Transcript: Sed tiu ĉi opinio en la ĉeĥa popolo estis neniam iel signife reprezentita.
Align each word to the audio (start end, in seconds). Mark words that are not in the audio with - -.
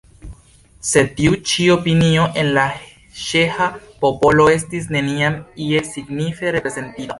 Sed 0.91 1.11
tiu 1.19 1.35
ĉi 1.51 1.65
opinio 1.73 2.23
en 2.43 2.49
la 2.55 2.63
ĉeĥa 3.25 3.69
popolo 4.07 4.49
estis 4.57 4.91
neniam 4.99 5.39
iel 5.69 5.89
signife 5.95 6.57
reprezentita. 6.61 7.09